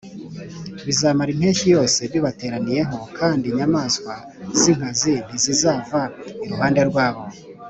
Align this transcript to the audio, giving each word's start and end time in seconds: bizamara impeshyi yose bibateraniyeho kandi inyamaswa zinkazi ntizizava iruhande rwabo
bizamara 0.85 1.29
impeshyi 1.35 1.67
yose 1.75 1.99
bibateraniyeho 2.11 2.97
kandi 3.17 3.43
inyamaswa 3.51 4.13
zinkazi 4.59 5.13
ntizizava 5.27 6.01
iruhande 6.45 6.81
rwabo 6.89 7.21